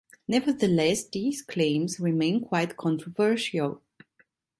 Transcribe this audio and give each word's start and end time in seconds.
Nevertheless, 0.27 1.07
these 1.07 1.43
claims 1.43 1.99
remain 1.99 2.39
quite 2.43 2.75
controversial. 2.75 3.83